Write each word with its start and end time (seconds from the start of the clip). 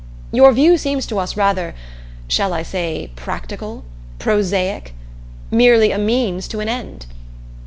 Your 0.31 0.51
view 0.51 0.79
seems 0.79 1.05
to 1.05 1.19
us 1.19 1.37
rather 1.37 1.75
shall 2.27 2.53
I 2.55 2.63
say, 2.63 3.11
practical? 3.15 3.83
Prosaic? 4.17 4.95
Merely 5.51 5.91
a 5.91 5.99
means 5.99 6.47
to 6.47 6.59
an 6.59 6.67
end! 6.67 7.05